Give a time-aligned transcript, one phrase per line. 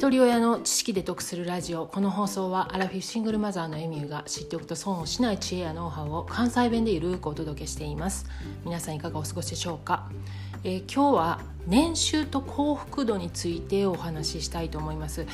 [0.00, 1.84] 一人親の知識で得するラジオ。
[1.84, 8.24] この放送はアラフィフシングルマザーのエミューが知っておくと損をしない知恵やノウハウを関西弁でゆるくお届けしています。
[8.64, 10.08] 皆さんいかがお過ごしでしょうか、
[10.64, 15.26] えー、今日は年収と幸福度についてお話ししたいと思います。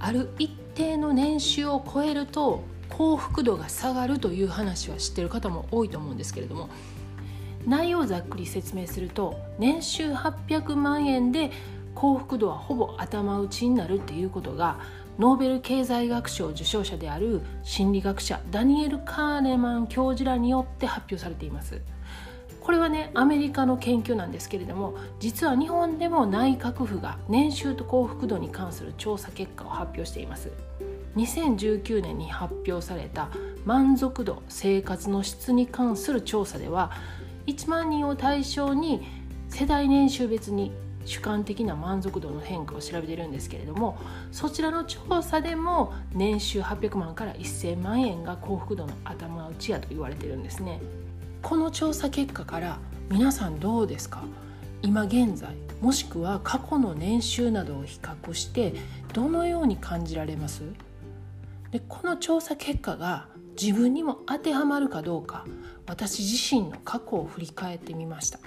[0.00, 6.68] ある一定の年収を超えると幸福度が下がるという話は知ってる方も多いと思うんですけれども
[7.66, 11.50] 内容をざっくり説明すると年収800万円で
[11.94, 14.78] 幸福度はほぼ頭打ちになるっていうことが
[15.18, 21.80] ノーベル経済学賞受賞者である心理学者ダニエル・カーネマン教授らによって発表されています。
[22.60, 30.52] これはねアメリカの研究なんですけれども実は日本でも内閣府が年収と幸福度に関する調査結果を発表しています。
[31.16, 33.30] 2019年に発表された
[33.64, 36.92] 満足度生活の質に関する調査では
[37.46, 39.06] 1万人を対象に
[39.48, 40.72] 世代年収別に
[41.08, 43.98] 主観的な満足度の変化を調べてるんですけれども
[44.30, 50.80] そちらの調査でも年収800万から1000万円が幸福度の頭打ちやと言われてるんですね。
[51.42, 52.78] この調査結果から
[53.10, 54.22] 皆さんどうですか？
[54.82, 58.74] 今現在もしくは過去の年収などを比較して
[59.14, 60.62] どのように感じられます？
[61.70, 63.28] でこの調査結果が
[63.60, 65.44] 自分にも当てはまるかどうか
[65.86, 68.38] 私自身の過去を振り返ってみました。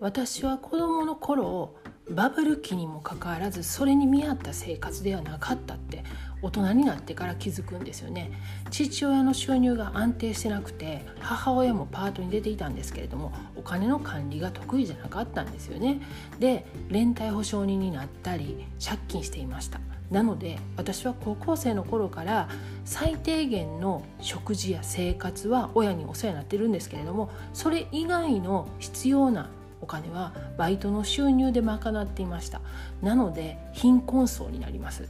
[0.00, 1.76] 私は子どもの頃
[2.10, 6.04] バブル期にもかかわらずそれに見合った生活ではなかったって
[6.42, 8.30] 大人になってから気づくんですよね。
[8.70, 16.02] 父親の収入が安定してなくて母親もパートに出ていたんですけれどもお金の管理が得意じゃなかったんですよね。
[16.38, 19.80] で連帯保証人になったり借金していました。
[20.10, 22.50] なので私は高校生の頃から
[22.84, 29.48] 最低限の食事や生活は親にお世話になってるんですけれどもそれ以外の必要な
[29.84, 32.60] お金はバイトの収入で賄っていました。
[33.02, 35.08] なので貧困層になります。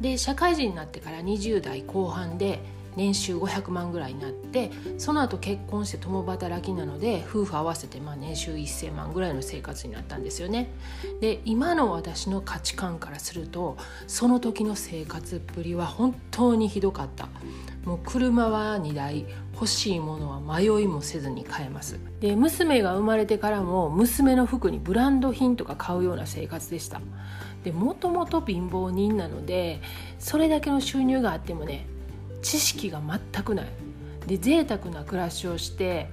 [0.00, 2.60] で社会人になってから20代後半で
[2.96, 10.70] 年収500万ぐらいになってその後結婚して共働きなので夫婦合わせてまあ年収1,000万ぐらいの生活になったんですよね。
[11.20, 13.76] で今の私の価値観からすると
[14.06, 17.28] その時の生活っぷりは本当にひどかった。
[17.84, 27.00] もう車は2台欲しいものは迷いもせずに買えますで娘が生まれてからも娘の服にブランド品とか買うような生活でした
[27.64, 29.80] でもともと貧乏人なので
[30.18, 31.86] それだけの収入があってもね
[32.42, 33.66] 知識が全くない。
[34.26, 36.08] で贅沢な暮らしをして、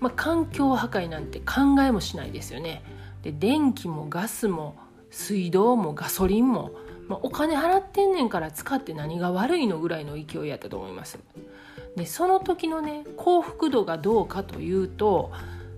[0.00, 2.82] まあ、環境破壊なんて考えもしないですよね。
[3.22, 4.76] で電気もガスも
[5.10, 6.72] 水道もガソリンも
[7.08, 11.18] まあ、お金払ってんねんから使って何が悪いのぐらいの勢いやったと思います。
[11.96, 15.30] でその時のね幸福度がどうかというと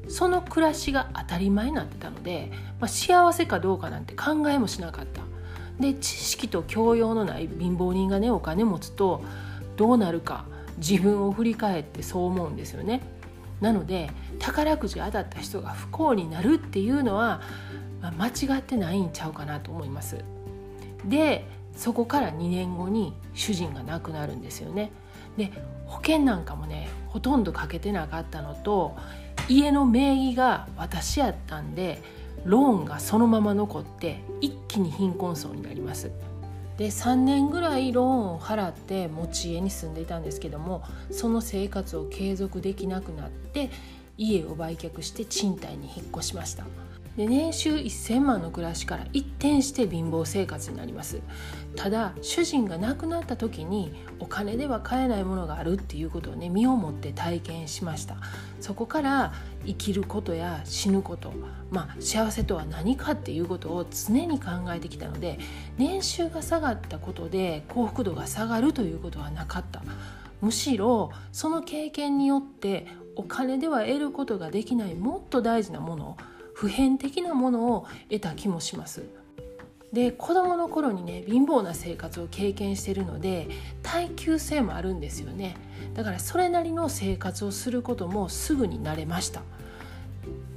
[0.09, 5.23] その暮らしが当たり前になってたので、まあ、幸せかどうかなんて考えもしなかった。
[5.81, 9.23] で知識と教養のない貧乏人がねお金持つと
[9.77, 10.45] どうなるか
[10.79, 13.01] 自分を振り返ってそう思うんですよね。
[13.61, 17.41] なので宝くじ当たった人が不幸になるっていうのは、
[18.03, 20.19] まあ、間違ってないんちゃうかなと思います。
[21.05, 24.91] でそこから2年後に主人が亡くなるんですよね。
[25.37, 25.53] で
[25.87, 28.97] 保険なんかもねほとんどかけてなかったのと
[29.49, 32.03] 家の名義が私やったんで
[32.45, 36.11] ローンがそのまま残って一気に貧困層になります。
[36.79, 43.71] で3年ぐらいローンを払って持ち家に住んでいたんですけどもその生活を継続できなくなって
[44.19, 46.65] 家を売却して賃貸に引っ越しました。
[47.17, 51.21] で年収1000万の暮らしから一転して貧乏生活になります。
[51.75, 58.17] ただ主人が亡くなった時にお金では買えないものがあるっていうことをね身をもって体験しました。
[58.61, 59.33] そこから
[59.65, 61.33] 生きることや死ぬこと
[61.71, 65.39] まあ幸せとは何かっていうことを常に考えてきたので
[65.79, 69.83] 年収が下がったことで幸福度が下がるということはなかった。
[70.43, 76.17] むしろその経験によってお金では得ることができないもっと大事なもの
[76.57, 79.03] 普遍的なものを得た気もします。
[79.93, 83.49] で子どもの頃にね貧乏な生活を経験してるので
[83.83, 85.55] 耐久性もあるんですよね。
[85.93, 89.43] だからそれなりの生活をすることもすぐに慣れました。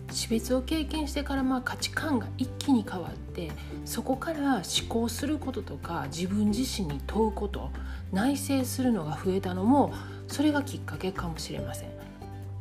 [0.10, 3.52] 死別を経験してからまあ価値観が一気に変わって
[3.84, 7.72] そこから思考することとか自分自身に問うこと
[8.13, 9.94] 内省するのが増えたのも
[10.30, 11.90] それがきっかけかもしれません。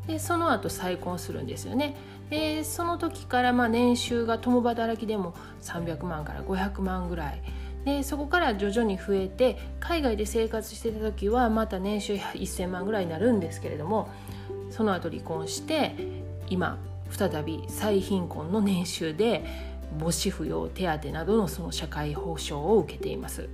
[0.09, 1.95] でその後再婚するんですよね。
[2.31, 7.43] でその時からまあ年収が共働きでも300万から500万ぐらい
[7.85, 14.11] でそこから徐々に増えて海外で生活してた時はまた年収1000万ぐらいになるんですけれども
[14.71, 15.95] その後離婚して
[16.51, 16.79] 今
[17.11, 19.45] 再び最貧困の年収で
[19.99, 23.49] 母子扶養手当などのその社会保障を受けています。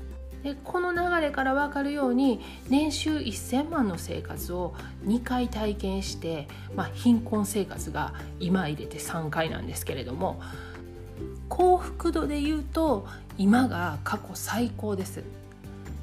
[0.44, 4.74] でこの流れから分かるように年収1000万の生活を
[5.06, 6.46] 2回体験して、
[6.76, 10.40] まあ、貧困生活が今入れて3回なんですけれども
[11.48, 13.06] 幸福度で言うと
[13.38, 15.24] 今が過去最高です。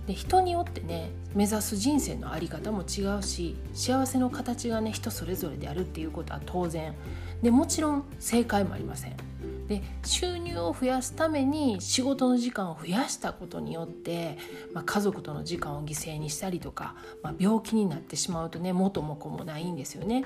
[0.07, 6.95] で人によってね目指す人生の在り方も違うし幸せの形がね人それぞれであるっていうことは当然
[7.43, 9.30] でもちろん正解もありません。
[9.71, 14.37] で収入を増やすために仕事の時間を増やしたことによって、
[14.73, 20.25] まあ、家族との時間を犠牲にしたりとか、まあ、病気になってしまうとね元も子もないんですよね。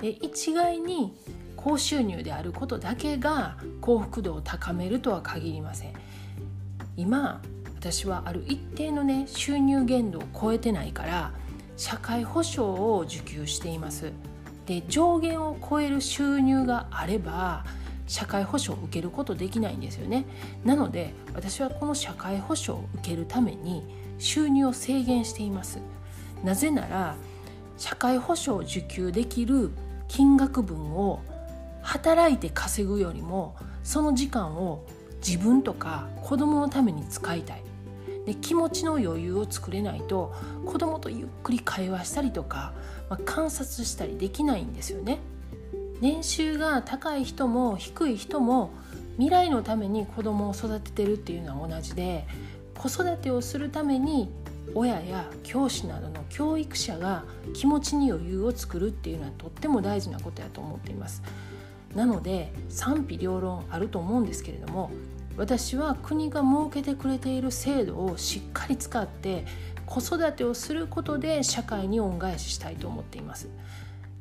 [0.00, 1.12] で一概に
[1.56, 5.92] 高収入であることだけが幸福度を高めるとは限りません。
[6.96, 7.42] 今
[7.74, 11.32] 私はある一定のね収入限度を超えてないから
[11.76, 14.12] 社会保障を受給しています。
[14.66, 17.64] で上限を超える収入があれば
[18.06, 20.24] 社会保障を受けることできないんですよね。
[20.64, 23.82] なので私はこの社会保障を受けるために
[24.18, 25.78] 収入を制限しています。
[26.44, 27.16] なぜなら
[27.76, 29.70] 社会保障を受給できる
[30.08, 31.20] 金額分を
[31.82, 34.84] 働いて稼ぐよりもその時間を
[35.26, 37.62] 自分とか子供のために使いたい。
[38.26, 40.32] で気持ちの余裕を作れないと
[40.64, 42.72] 子供とゆっくり会話したりとか、
[43.10, 45.18] まあ、観察したりできないんですよね。
[46.02, 48.70] 年収が高い人も低い人も
[49.18, 52.26] 未来のために子供を育ててるっていうのは同じで
[52.76, 54.28] 子育てをするために
[54.74, 57.22] 親や教師などの教育者が
[57.54, 61.22] 気持ちに余裕を作るっていうのはとっても大事なことやと思っています。
[61.94, 64.90] なので賛否両論あると思うんですけれども
[65.36, 69.44] 私は国が設けてくれている制度をしっかり使って
[69.86, 73.48] 子育てをすることで社会に恩返ししたいと思っています。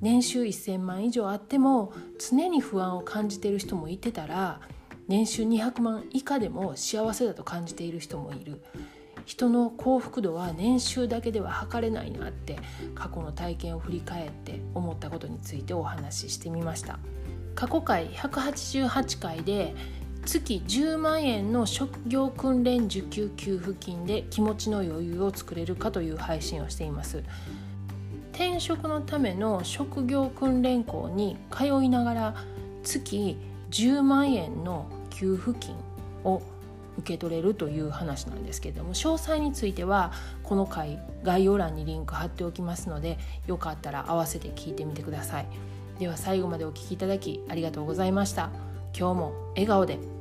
[0.02, 4.60] 年収1,000万以上あっても常に不安を感じている人もいてたら
[5.08, 8.62] 年収200万以下でも幸せだと感じている人もいる。
[9.26, 12.58] 人の幸福度は年収だけでは測れないなって
[12.96, 17.00] 過去の体験を振り返って思ったことについてお話ししてみました。
[17.54, 19.76] 過去回188回で
[20.26, 27.24] 月10万円の職業訓練受給給付金で気持ちの余裕を作れるかという配信をしています。
[28.42, 32.36] 転職のための職業訓練校に通いながら
[32.82, 33.38] 月
[33.70, 35.76] 10万円の給付金
[36.24, 36.42] を
[36.98, 40.12] 受け取れるという話なんですけれども詳細については
[40.42, 45.46] この回概要欄にリンク貼っておきますのでよかったら合わせて聞いてみてください。
[46.00, 48.50] では最後までお聴きいただきありがとうございました。
[48.98, 50.21] 今日も笑顔で。